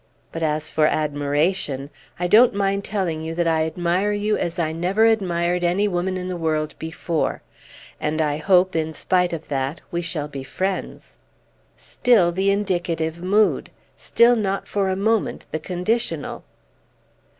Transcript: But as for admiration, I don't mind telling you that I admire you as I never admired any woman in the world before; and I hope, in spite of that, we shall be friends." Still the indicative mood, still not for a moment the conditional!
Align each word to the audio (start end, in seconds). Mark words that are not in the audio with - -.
But 0.31 0.41
as 0.41 0.71
for 0.71 0.87
admiration, 0.87 1.91
I 2.19 2.25
don't 2.25 2.55
mind 2.55 2.83
telling 2.83 3.21
you 3.21 3.35
that 3.35 3.45
I 3.47 3.67
admire 3.67 4.11
you 4.11 4.35
as 4.35 4.57
I 4.57 4.71
never 4.71 5.03
admired 5.05 5.63
any 5.63 5.87
woman 5.87 6.17
in 6.17 6.27
the 6.27 6.35
world 6.35 6.73
before; 6.79 7.43
and 7.99 8.19
I 8.19 8.37
hope, 8.37 8.75
in 8.75 8.93
spite 8.93 9.31
of 9.31 9.47
that, 9.49 9.79
we 9.91 10.01
shall 10.01 10.27
be 10.27 10.43
friends." 10.43 11.17
Still 11.77 12.31
the 12.31 12.49
indicative 12.49 13.21
mood, 13.21 13.69
still 13.95 14.35
not 14.35 14.67
for 14.67 14.89
a 14.89 14.95
moment 14.95 15.45
the 15.51 15.59
conditional! 15.59 16.45